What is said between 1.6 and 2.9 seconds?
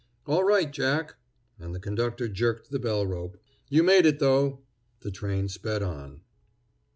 the conductor jerked the